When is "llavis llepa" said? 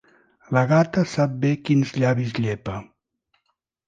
2.05-2.79